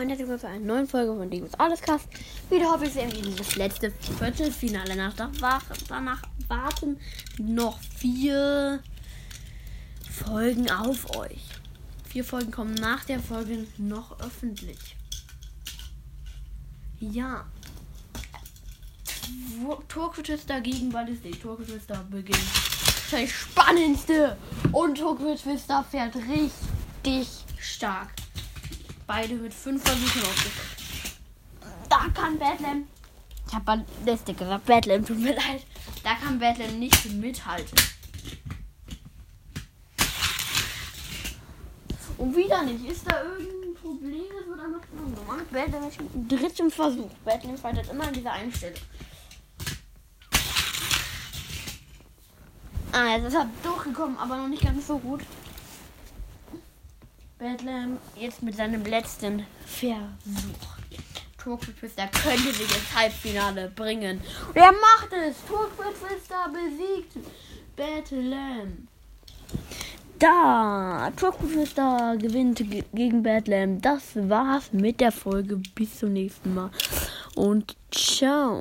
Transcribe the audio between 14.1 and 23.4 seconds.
öffentlich. Ja. Turketwister gegen Ballistik. Turketwister beginnt. Das